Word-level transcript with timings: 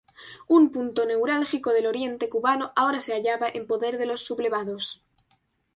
Un 0.47 0.71
punto 0.71 1.05
neurálgico 1.05 1.69
del 1.73 1.85
oriente 1.85 2.27
cubano 2.27 2.73
ahora 2.75 3.01
se 3.01 3.13
hallaba 3.13 3.47
en 3.53 3.67
poder 3.67 3.99
de 3.99 4.07
los 4.07 4.25
sublevados. 4.25 5.03